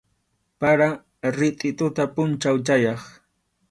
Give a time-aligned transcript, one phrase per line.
[0.59, 0.87] Para,
[1.37, 3.01] ritʼi tuta pʼunchaw chayaq.